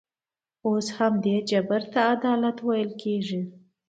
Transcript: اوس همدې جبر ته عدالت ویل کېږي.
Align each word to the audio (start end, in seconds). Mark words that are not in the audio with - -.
اوس 0.67 0.87
همدې 0.97 1.35
جبر 1.49 1.81
ته 1.91 1.99
عدالت 2.15 2.57
ویل 2.67 2.91
کېږي. 3.01 3.41